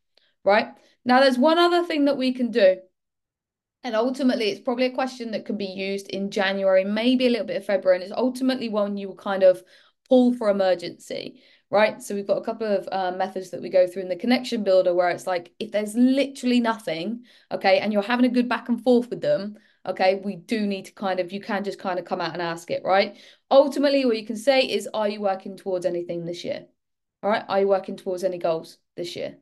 Right. 0.45 0.69
Now, 1.03 1.19
there's 1.19 1.37
one 1.37 1.57
other 1.57 1.83
thing 1.83 2.05
that 2.05 2.17
we 2.17 2.31
can 2.31 2.51
do 2.51 2.77
and 3.83 3.95
ultimately, 3.95 4.49
it's 4.49 4.61
probably 4.61 4.85
a 4.85 4.93
question 4.93 5.31
that 5.31 5.45
can 5.45 5.57
be 5.57 5.65
used 5.65 6.07
in 6.09 6.29
January, 6.29 6.83
maybe 6.83 7.25
a 7.25 7.29
little 7.29 7.47
bit 7.47 7.57
of 7.57 7.65
February. 7.65 7.97
And 7.97 8.03
it's 8.03 8.13
ultimately 8.15 8.69
one 8.69 8.97
you 8.97 9.07
will 9.07 9.15
kind 9.15 9.43
of 9.43 9.63
pull 10.07 10.33
for 10.33 10.49
emergency, 10.49 11.41
right? 11.69 12.01
So 12.01 12.13
we've 12.13 12.27
got 12.27 12.37
a 12.37 12.43
couple 12.43 12.67
of 12.67 12.87
uh, 12.91 13.11
methods 13.11 13.49
that 13.51 13.61
we 13.61 13.69
go 13.69 13.87
through 13.87 14.03
in 14.03 14.09
the 14.09 14.15
connection 14.15 14.63
builder 14.63 14.93
where 14.93 15.09
it's 15.09 15.25
like, 15.25 15.51
if 15.59 15.71
there's 15.71 15.95
literally 15.95 16.59
nothing, 16.59 17.23
okay, 17.51 17.79
and 17.79 17.91
you're 17.91 18.03
having 18.03 18.25
a 18.25 18.29
good 18.29 18.49
back 18.49 18.69
and 18.69 18.83
forth 18.83 19.09
with 19.09 19.21
them, 19.21 19.57
okay, 19.85 20.21
we 20.23 20.35
do 20.35 20.67
need 20.67 20.85
to 20.85 20.91
kind 20.91 21.19
of, 21.19 21.31
you 21.31 21.41
can 21.41 21.63
just 21.63 21.79
kind 21.79 21.97
of 21.97 22.05
come 22.05 22.21
out 22.21 22.33
and 22.33 22.41
ask 22.41 22.69
it, 22.69 22.83
right? 22.83 23.17
Ultimately, 23.49 24.05
what 24.05 24.17
you 24.17 24.25
can 24.25 24.37
say 24.37 24.61
is, 24.61 24.87
are 24.93 25.09
you 25.09 25.21
working 25.21 25.57
towards 25.57 25.85
anything 25.85 26.25
this 26.25 26.43
year? 26.43 26.65
All 27.23 27.29
right, 27.29 27.45
are 27.47 27.61
you 27.61 27.67
working 27.67 27.97
towards 27.97 28.23
any 28.23 28.37
goals 28.37 28.77
this 28.95 29.15
year? 29.15 29.37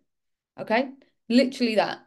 Okay, 0.58 0.92
literally 1.28 1.76
that. 1.76 2.00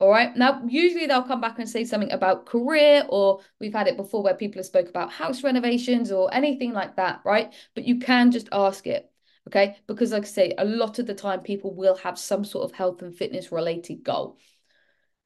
All 0.00 0.08
right. 0.08 0.34
Now, 0.34 0.62
usually 0.66 1.06
they'll 1.06 1.22
come 1.22 1.42
back 1.42 1.58
and 1.58 1.68
say 1.68 1.84
something 1.84 2.10
about 2.10 2.46
career, 2.46 3.04
or 3.08 3.40
we've 3.60 3.74
had 3.74 3.86
it 3.86 3.98
before 3.98 4.22
where 4.22 4.34
people 4.34 4.58
have 4.58 4.66
spoke 4.66 4.88
about 4.88 5.12
house 5.12 5.44
renovations 5.44 6.10
or 6.10 6.32
anything 6.32 6.72
like 6.72 6.96
that, 6.96 7.20
right? 7.22 7.52
But 7.74 7.84
you 7.84 7.98
can 7.98 8.30
just 8.30 8.48
ask 8.50 8.86
it. 8.86 9.10
Okay. 9.46 9.76
Because, 9.86 10.12
like 10.12 10.22
I 10.22 10.26
say, 10.26 10.54
a 10.56 10.64
lot 10.64 10.98
of 10.98 11.06
the 11.06 11.14
time 11.14 11.40
people 11.40 11.74
will 11.74 11.96
have 11.96 12.18
some 12.18 12.46
sort 12.46 12.64
of 12.64 12.74
health 12.74 13.02
and 13.02 13.14
fitness 13.14 13.52
related 13.52 14.02
goal. 14.02 14.38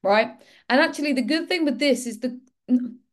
Right. 0.02 0.33
And 0.69 0.81
actually, 0.81 1.12
the 1.12 1.23
good 1.23 1.49
thing 1.49 1.64
with 1.64 1.78
this 1.78 2.07
is 2.07 2.19
the 2.19 2.40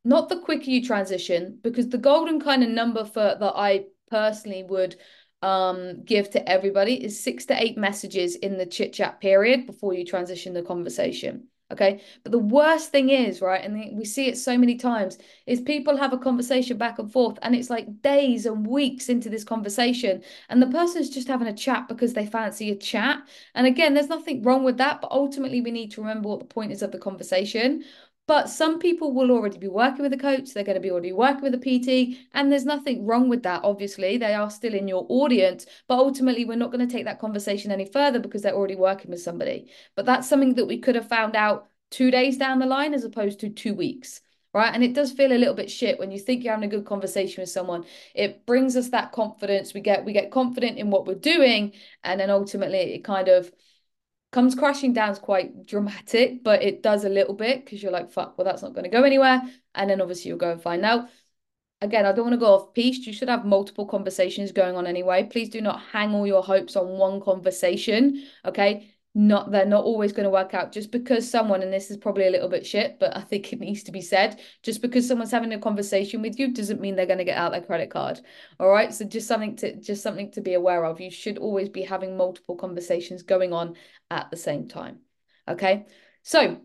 not 0.04 0.30
the 0.30 0.40
quicker 0.40 0.70
you 0.72 0.84
transition, 0.84 1.60
because 1.62 1.90
the 1.90 2.00
golden 2.00 2.42
kind 2.42 2.64
of 2.64 2.70
number 2.70 3.06
for 3.06 3.38
that 3.40 3.54
I 3.56 3.86
personally 4.10 4.64
would 4.64 4.96
um, 5.44 6.04
give 6.04 6.32
to 6.32 6.50
everybody 6.50 7.04
is 7.04 7.24
six 7.24 7.46
to 7.46 7.62
eight 7.62 7.78
messages 7.78 8.36
in 8.36 8.58
the 8.58 8.66
chit 8.66 8.94
chat 8.94 9.22
period 9.22 9.68
before 9.68 9.94
you 9.94 10.06
transition 10.06 10.54
the 10.54 10.64
conversation. 10.64 11.50
Okay. 11.72 12.02
But 12.24 12.34
the 12.34 12.40
worst 12.40 12.92
thing 12.92 13.10
is, 13.10 13.42
right, 13.42 13.64
and 13.64 13.98
we 13.98 14.04
see 14.06 14.28
it 14.28 14.38
so 14.38 14.58
many 14.58 14.76
times, 14.76 15.18
is 15.46 15.62
people 15.62 15.96
have 15.98 16.12
a 16.14 16.18
conversation 16.18 16.78
back 16.78 17.00
and 17.00 17.12
forth, 17.12 17.40
and 17.42 17.56
it's 17.56 17.70
like 17.70 18.02
days 18.02 18.46
and 18.46 18.68
weeks 18.68 19.08
into 19.10 19.30
this 19.30 19.44
conversation, 19.46 20.22
and 20.50 20.62
the 20.62 20.68
person's 20.68 21.10
just 21.10 21.28
having 21.30 21.48
a 21.48 21.54
chat 21.54 21.88
because 21.88 22.14
they 22.14 22.26
fancy 22.26 22.72
a 22.72 22.76
chat. 22.76 23.20
And 23.56 23.66
again, 23.68 23.94
there's 23.94 24.10
nothing 24.10 24.44
wrong 24.44 24.64
with 24.64 24.78
that, 24.78 25.02
but 25.02 25.12
ultimately, 25.12 25.62
we 25.62 25.72
need 25.72 25.92
to 25.92 26.02
remember 26.02 26.30
what 26.30 26.40
the 26.40 26.46
point 26.46 26.72
is 26.74 26.82
of 26.82 26.92
the 26.92 27.00
conversation. 27.00 27.84
But 28.28 28.50
some 28.50 28.80
people 28.80 29.14
will 29.14 29.32
already 29.32 29.58
be 29.58 29.68
working 29.68 30.04
with 30.04 30.14
a 30.14 30.18
coach, 30.18 30.54
they're 30.54 30.64
going 30.64 30.76
to 30.76 30.82
be 30.82 30.92
already 30.92 31.12
working 31.12 31.42
with 31.42 31.54
a 31.54 31.58
PT, 31.58 32.18
and 32.34 32.52
there's 32.52 32.66
nothing 32.66 33.06
wrong 33.06 33.28
with 33.28 33.44
that. 33.44 33.64
Obviously, 33.64 34.18
they 34.18 34.34
are 34.34 34.50
still 34.50 34.74
in 34.74 34.88
your 34.88 35.06
audience, 35.10 35.66
but 35.88 35.98
ultimately, 35.98 36.46
we're 36.46 36.56
not 36.56 36.72
going 36.72 36.88
to 36.88 36.94
take 36.94 37.06
that 37.06 37.20
conversation 37.20 37.72
any 37.72 37.86
further 37.86 38.20
because 38.20 38.42
they're 38.42 38.54
already 38.56 38.76
working 38.76 39.12
with 39.12 39.22
somebody. 39.22 39.72
But 39.96 40.06
that's 40.06 40.30
something 40.30 40.56
that 40.56 40.68
we 40.68 40.78
could 40.78 40.96
have 40.96 41.10
found 41.10 41.36
out 41.36 41.68
two 41.90 42.12
days 42.12 42.38
down 42.38 42.60
the 42.60 42.66
line 42.66 42.94
as 42.94 43.04
opposed 43.04 43.40
to 43.42 43.50
two 43.50 43.74
weeks 43.74 44.22
right? 44.54 44.74
And 44.74 44.84
it 44.84 44.94
does 44.94 45.12
feel 45.12 45.32
a 45.32 45.38
little 45.38 45.54
bit 45.54 45.72
shit 45.72 46.00
when 46.00 46.12
you 46.12 46.20
think 46.20 46.44
you're 46.44 46.54
having 46.54 46.68
a 46.68 46.76
good 46.76 46.86
conversation 46.86 47.42
with 47.42 47.50
someone. 47.50 47.86
It 48.14 48.46
brings 48.46 48.76
us 48.76 48.90
that 48.90 49.12
confidence. 49.12 49.74
We 49.74 49.82
get 49.82 50.06
we 50.06 50.14
get 50.14 50.32
confident 50.32 50.78
in 50.78 50.90
what 50.90 51.08
we're 51.08 51.16
doing, 51.16 51.74
and 52.04 52.20
then 52.20 52.30
ultimately 52.30 52.96
it 52.96 53.04
kind 53.04 53.28
of 53.28 53.52
comes 54.32 54.56
crashing 54.56 54.94
down 54.94 55.12
is 55.12 55.20
quite 55.20 55.66
dramatic, 55.66 56.44
but 56.44 56.64
it 56.64 56.82
does 56.82 57.04
a 57.04 57.10
little 57.10 57.34
bit 57.34 57.66
because 57.66 57.84
you're 57.84 57.92
like, 57.92 58.12
fuck, 58.12 58.38
well, 58.38 58.46
that's 58.46 58.62
not 58.62 58.74
going 58.74 58.86
to 58.86 58.90
go 58.90 59.04
anywhere. 59.04 59.42
And 59.76 59.90
then 59.90 60.02
obviously 60.02 60.30
you'll 60.30 60.38
go 60.38 60.52
and 60.52 60.62
find 60.62 60.86
out. 60.86 61.10
Again, 61.82 62.06
I 62.06 62.12
don't 62.12 62.26
want 62.26 62.34
to 62.34 62.40
go 62.40 62.54
off 62.54 62.74
piece. 62.74 63.06
You 63.08 63.14
should 63.14 63.30
have 63.30 63.44
multiple 63.44 63.88
conversations 63.88 64.52
going 64.52 64.76
on 64.76 64.86
anyway. 64.86 65.24
Please 65.24 65.50
do 65.50 65.62
not 65.62 65.82
hang 65.92 66.14
all 66.14 66.28
your 66.28 66.44
hopes 66.44 66.76
on 66.76 66.88
one 66.90 67.20
conversation. 67.22 68.24
Okay 68.46 68.91
not 69.14 69.52
they're 69.52 69.66
not 69.66 69.84
always 69.84 70.14
going 70.14 70.24
to 70.24 70.30
work 70.30 70.54
out 70.54 70.72
just 70.72 70.90
because 70.90 71.30
someone 71.30 71.62
and 71.62 71.74
this 71.74 71.92
is 71.92 71.98
probably 71.98 72.28
a 72.28 72.32
little 72.32 72.48
bit 72.48 72.66
shit 72.66 72.98
but 72.98 73.16
i 73.18 73.20
think 73.20 73.52
it 73.52 73.60
needs 73.60 73.84
to 73.84 73.92
be 73.92 74.00
said 74.00 74.40
just 74.64 74.82
because 74.82 75.06
someone's 75.06 75.32
having 75.32 75.52
a 75.52 75.60
conversation 75.60 76.22
with 76.22 76.40
you 76.40 76.54
doesn't 76.54 76.80
mean 76.80 76.96
they're 76.96 77.06
going 77.06 77.18
to 77.18 77.26
get 77.26 77.38
out 77.38 77.52
their 77.52 77.62
credit 77.62 77.90
card. 77.90 78.20
All 78.60 78.70
right 78.70 78.94
so 78.94 79.06
just 79.06 79.28
something 79.28 79.56
to 79.58 79.76
just 79.76 80.04
something 80.04 80.32
to 80.32 80.42
be 80.42 80.54
aware 80.54 80.86
of. 80.86 81.02
You 81.02 81.12
should 81.12 81.38
always 81.38 81.70
be 81.70 81.82
having 81.82 82.18
multiple 82.18 82.56
conversations 82.56 83.24
going 83.24 83.54
on 83.54 83.76
at 84.10 84.30
the 84.32 84.38
same 84.38 84.68
time. 84.68 85.00
Okay? 85.48 85.86
So 86.24 86.62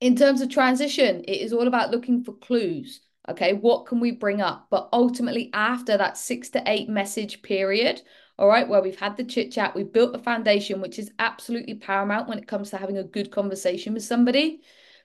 in 0.00 0.16
terms 0.16 0.40
of 0.40 0.50
transition 0.50 1.24
it 1.24 1.40
is 1.40 1.52
all 1.52 1.68
about 1.68 1.90
looking 1.90 2.24
for 2.24 2.32
clues. 2.34 3.00
Okay? 3.28 3.52
What 3.52 3.86
can 3.86 4.00
we 4.00 4.10
bring 4.12 4.40
up? 4.40 4.68
But 4.70 4.88
ultimately 4.92 5.50
after 5.52 5.96
that 5.96 6.16
6 6.16 6.50
to 6.50 6.62
8 6.66 6.88
message 6.88 7.42
period 7.42 8.02
all 8.38 8.48
right, 8.48 8.68
where 8.68 8.82
we've 8.82 8.98
had 8.98 9.16
the 9.16 9.24
chit 9.24 9.50
chat, 9.50 9.74
we've 9.74 9.92
built 9.92 10.12
the 10.12 10.18
foundation, 10.18 10.80
which 10.80 10.98
is 10.98 11.10
absolutely 11.18 11.74
paramount 11.74 12.28
when 12.28 12.38
it 12.38 12.46
comes 12.46 12.70
to 12.70 12.76
having 12.76 12.98
a 12.98 13.04
good 13.04 13.32
conversation 13.32 13.94
with 13.94 14.04
somebody. 14.04 14.60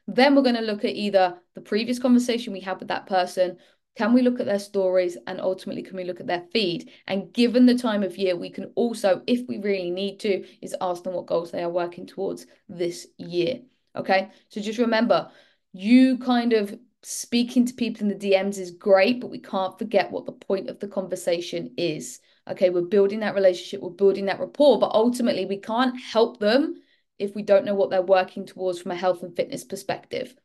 Then 0.07 0.35
we're 0.35 0.43
going 0.43 0.55
to 0.55 0.61
look 0.61 0.85
at 0.85 0.95
either 0.95 1.37
the 1.55 1.61
previous 1.61 1.97
conversation 1.97 2.53
we 2.53 2.59
had 2.59 2.79
with 2.79 2.89
that 2.89 3.07
person. 3.07 3.57
Can 3.95 4.13
we 4.13 4.21
look 4.21 4.39
at 4.39 4.45
their 4.45 4.59
stories 4.59 5.17
and 5.27 5.39
ultimately 5.39 5.81
can 5.81 5.97
we 5.97 6.03
look 6.03 6.19
at 6.19 6.27
their 6.27 6.45
feed? 6.51 6.91
And 7.07 7.33
given 7.33 7.65
the 7.65 7.77
time 7.77 8.03
of 8.03 8.17
year, 8.17 8.35
we 8.35 8.49
can 8.49 8.65
also, 8.75 9.21
if 9.25 9.47
we 9.47 9.57
really 9.59 9.89
need 9.89 10.19
to, 10.21 10.45
is 10.61 10.75
ask 10.81 11.03
them 11.03 11.13
what 11.13 11.25
goals 11.25 11.51
they 11.51 11.63
are 11.63 11.69
working 11.69 12.05
towards 12.05 12.45
this 12.69 13.07
year. 13.17 13.61
Okay. 13.95 14.29
So 14.49 14.61
just 14.61 14.79
remember, 14.79 15.31
you 15.71 16.17
kind 16.17 16.53
of 16.53 16.77
speaking 17.03 17.65
to 17.65 17.73
people 17.73 18.03
in 18.03 18.09
the 18.09 18.31
DMs 18.31 18.57
is 18.57 18.71
great, 18.71 19.19
but 19.19 19.29
we 19.29 19.39
can't 19.39 19.77
forget 19.77 20.11
what 20.11 20.25
the 20.25 20.31
point 20.31 20.69
of 20.69 20.79
the 20.79 20.87
conversation 20.87 21.73
is. 21.77 22.19
Okay, 22.49 22.69
we're 22.69 22.81
building 22.81 23.19
that 23.21 23.35
relationship, 23.35 23.81
we're 23.81 23.89
building 23.89 24.25
that 24.25 24.39
rapport, 24.39 24.79
but 24.79 24.91
ultimately 24.93 25.45
we 25.45 25.57
can't 25.57 25.99
help 25.99 26.39
them 26.39 26.75
if 27.17 27.35
we 27.35 27.41
don't 27.41 27.65
know 27.65 27.75
what 27.75 27.89
they're 27.89 28.01
working 28.01 28.45
towards 28.45 28.81
from 28.81 28.91
a 28.91 28.95
health 28.95 29.23
and 29.23 29.35
fitness 29.35 29.63
perspective. 29.63 30.35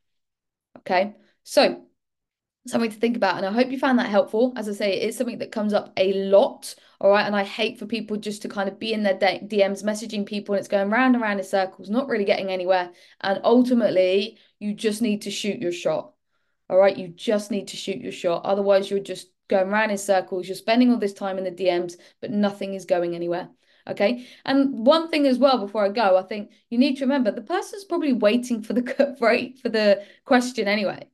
Okay, 0.78 1.16
so 1.42 1.88
something 2.68 2.90
to 2.90 2.96
think 2.96 3.16
about. 3.16 3.36
And 3.36 3.46
I 3.46 3.52
hope 3.52 3.70
you 3.70 3.78
found 3.78 3.98
that 3.98 4.10
helpful. 4.10 4.52
As 4.56 4.68
I 4.68 4.72
say, 4.72 5.00
it's 5.00 5.16
something 5.16 5.38
that 5.38 5.52
comes 5.52 5.72
up 5.72 5.92
a 5.96 6.12
lot. 6.12 6.74
All 7.00 7.10
right. 7.10 7.26
And 7.26 7.34
I 7.34 7.44
hate 7.44 7.78
for 7.78 7.86
people 7.86 8.16
just 8.16 8.42
to 8.42 8.48
kind 8.48 8.68
of 8.68 8.78
be 8.78 8.92
in 8.92 9.02
their 9.02 9.14
DMs 9.14 9.82
messaging 9.82 10.26
people 10.26 10.54
and 10.54 10.60
it's 10.60 10.68
going 10.68 10.90
round 10.90 11.14
and 11.14 11.22
round 11.22 11.40
in 11.40 11.46
circles, 11.46 11.90
not 11.90 12.08
really 12.08 12.24
getting 12.24 12.50
anywhere. 12.50 12.90
And 13.20 13.40
ultimately, 13.44 14.38
you 14.58 14.74
just 14.74 15.02
need 15.02 15.22
to 15.22 15.30
shoot 15.30 15.60
your 15.60 15.72
shot. 15.72 16.12
All 16.68 16.78
right. 16.78 16.96
You 16.96 17.08
just 17.08 17.50
need 17.50 17.68
to 17.68 17.76
shoot 17.76 18.00
your 18.00 18.12
shot. 18.12 18.44
Otherwise, 18.44 18.90
you're 18.90 19.00
just 19.00 19.28
going 19.48 19.68
around 19.68 19.90
in 19.90 19.98
circles. 19.98 20.46
You're 20.46 20.56
spending 20.56 20.90
all 20.90 20.98
this 20.98 21.12
time 21.12 21.38
in 21.38 21.44
the 21.44 21.50
DMs, 21.50 21.94
but 22.20 22.30
nothing 22.30 22.74
is 22.74 22.84
going 22.84 23.14
anywhere. 23.14 23.48
Okay. 23.88 24.26
And 24.44 24.86
one 24.86 25.08
thing 25.08 25.26
as 25.26 25.38
well 25.38 25.58
before 25.58 25.84
I 25.84 25.88
go, 25.88 26.16
I 26.16 26.22
think 26.22 26.50
you 26.68 26.78
need 26.78 26.96
to 26.96 27.04
remember 27.04 27.30
the 27.30 27.40
person's 27.40 27.84
probably 27.84 28.12
waiting 28.12 28.62
for 28.62 28.74
the 28.74 29.16
right 29.20 29.58
for 29.58 29.70
the 29.70 30.04
question 30.24 30.68
anyway. 30.68 31.08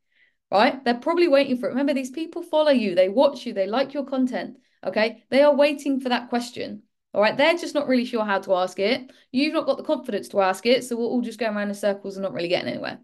Right? 0.50 0.84
They're 0.84 0.94
probably 0.94 1.28
waiting 1.28 1.56
for 1.56 1.66
it. 1.66 1.70
Remember, 1.70 1.94
these 1.94 2.10
people 2.10 2.42
follow 2.42 2.70
you, 2.70 2.94
they 2.94 3.08
watch 3.08 3.46
you, 3.46 3.52
they 3.54 3.66
like 3.66 3.94
your 3.94 4.04
content. 4.04 4.58
Okay. 4.84 5.24
They 5.30 5.42
are 5.42 5.54
waiting 5.54 6.00
for 6.00 6.10
that 6.10 6.28
question. 6.28 6.82
All 7.12 7.22
right. 7.22 7.36
They're 7.36 7.56
just 7.56 7.74
not 7.74 7.88
really 7.88 8.04
sure 8.04 8.24
how 8.24 8.40
to 8.40 8.54
ask 8.56 8.78
it. 8.78 9.10
You've 9.32 9.54
not 9.54 9.66
got 9.66 9.78
the 9.78 9.84
confidence 9.84 10.28
to 10.28 10.40
ask 10.40 10.66
it. 10.66 10.84
So 10.84 10.96
we're 10.96 11.04
all 11.04 11.22
just 11.22 11.38
going 11.38 11.56
around 11.56 11.68
in 11.68 11.74
circles 11.74 12.16
and 12.16 12.24
not 12.24 12.32
really 12.32 12.48
getting 12.48 12.68
anywhere 12.68 12.98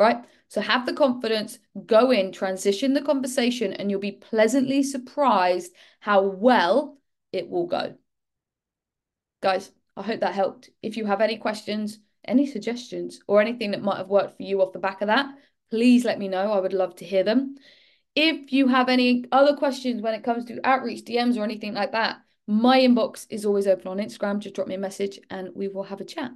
right? 0.00 0.24
So 0.50 0.60
have 0.60 0.84
the 0.84 0.92
confidence, 0.92 1.60
go 1.86 2.10
in, 2.10 2.32
transition 2.32 2.92
the 2.92 3.02
conversation, 3.02 3.72
and 3.72 3.88
you'll 3.88 4.00
be 4.00 4.10
pleasantly 4.10 4.82
surprised 4.82 5.72
how 6.00 6.22
well 6.22 6.98
it 7.32 7.48
will 7.48 7.68
go. 7.68 7.94
Guys, 9.42 9.70
I 9.96 10.02
hope 10.02 10.20
that 10.20 10.34
helped. 10.34 10.70
If 10.82 10.96
you 10.96 11.06
have 11.06 11.20
any 11.20 11.36
questions, 11.36 12.00
any 12.24 12.46
suggestions, 12.46 13.20
or 13.28 13.40
anything 13.40 13.70
that 13.70 13.82
might 13.82 13.98
have 13.98 14.08
worked 14.08 14.38
for 14.38 14.42
you 14.42 14.60
off 14.60 14.72
the 14.72 14.80
back 14.80 15.02
of 15.02 15.06
that, 15.06 15.32
please 15.70 16.04
let 16.04 16.18
me 16.18 16.26
know. 16.26 16.52
I 16.52 16.58
would 16.58 16.72
love 16.72 16.96
to 16.96 17.04
hear 17.04 17.22
them. 17.22 17.54
If 18.16 18.52
you 18.52 18.66
have 18.66 18.88
any 18.88 19.26
other 19.30 19.56
questions 19.56 20.02
when 20.02 20.14
it 20.14 20.24
comes 20.24 20.46
to 20.46 20.66
outreach, 20.66 21.04
DMs, 21.04 21.38
or 21.38 21.44
anything 21.44 21.74
like 21.74 21.92
that, 21.92 22.22
my 22.48 22.80
inbox 22.80 23.24
is 23.30 23.46
always 23.46 23.68
open 23.68 23.86
on 23.86 23.98
Instagram. 23.98 24.40
Just 24.40 24.56
drop 24.56 24.66
me 24.66 24.74
a 24.74 24.78
message 24.78 25.20
and 25.30 25.50
we 25.54 25.68
will 25.68 25.84
have 25.84 26.00
a 26.00 26.04
chat. 26.04 26.32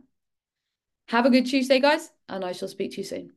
Have 1.08 1.26
a 1.26 1.30
good 1.30 1.46
Tuesday, 1.46 1.80
guys, 1.80 2.12
and 2.28 2.44
I 2.44 2.52
shall 2.52 2.68
speak 2.68 2.92
to 2.92 2.98
you 2.98 3.04
soon. 3.04 3.32